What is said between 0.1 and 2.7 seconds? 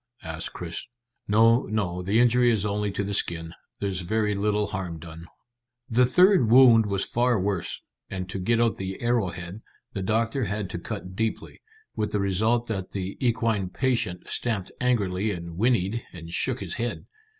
asked Chris. "No, no. The injury is